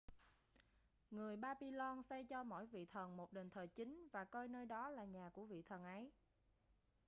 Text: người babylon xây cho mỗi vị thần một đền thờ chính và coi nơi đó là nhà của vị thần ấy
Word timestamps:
người 1.11 1.37
babylon 1.37 2.03
xây 2.03 2.23
cho 2.23 2.43
mỗi 2.43 2.65
vị 2.65 2.85
thần 2.85 3.17
một 3.17 3.33
đền 3.33 3.49
thờ 3.49 3.67
chính 3.75 4.07
và 4.11 4.23
coi 4.23 4.47
nơi 4.47 4.65
đó 4.65 4.89
là 4.89 5.05
nhà 5.05 5.29
của 5.33 5.45
vị 5.45 5.61
thần 5.69 5.83
ấy 5.83 6.09